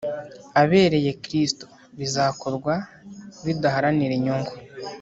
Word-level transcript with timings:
abereye 0.61 1.11
Kristu 1.23 1.65
bizakorwa 1.99 2.73
bidaharanira 3.45 4.13
inyungu 4.15 4.53